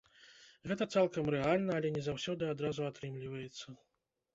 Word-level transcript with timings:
Гэта 0.71 0.87
цалкам 0.97 1.29
рэальна, 1.37 1.71
але 1.77 1.95
не 2.01 2.05
заўсёды 2.09 2.43
адразу 2.59 2.81
атрымліваецца. 2.93 3.67